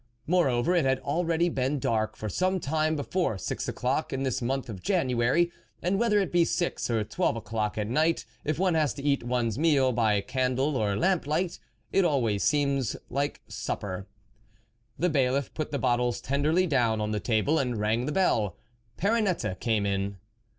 [0.25, 4.67] Moreover, it had already been dark for some time before six o'clock, in this month
[4.67, 8.95] of January, and whether it be six, or twelve o'clock at night, if one has
[8.95, 11.59] to eat one's meal by candle or lamp light,
[11.91, 14.07] it always seems to one like supper.
[14.97, 18.57] The Bailiff put the bottles tenderly down on the table and rang the bell.
[18.97, 20.17] Perrinette came in.